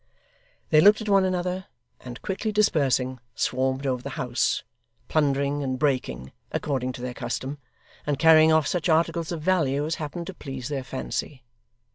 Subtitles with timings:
[0.71, 1.67] They looked at one another,
[1.99, 4.63] and quickly dispersing, swarmed over the house,
[5.09, 7.59] plundering and breaking, according to their custom,
[8.07, 11.43] and carrying off such articles of value as happened to please their fancy.